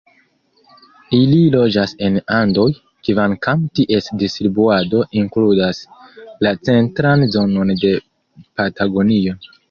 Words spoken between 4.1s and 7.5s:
distribuado inkludas la centran